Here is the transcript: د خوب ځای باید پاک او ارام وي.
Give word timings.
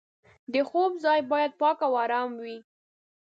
د 0.53 0.55
خوب 0.69 0.91
ځای 1.03 1.19
باید 1.31 1.51
پاک 1.61 1.77
او 1.87 1.93
ارام 2.03 2.29
وي. 2.43 2.57